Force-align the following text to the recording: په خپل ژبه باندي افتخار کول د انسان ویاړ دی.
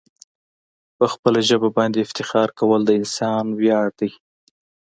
په 0.97 1.05
خپل 1.13 1.33
ژبه 1.47 1.69
باندي 1.77 1.99
افتخار 2.03 2.49
کول 2.59 2.81
د 2.85 2.91
انسان 2.99 3.45
ویاړ 3.59 3.87
دی. 3.99 4.11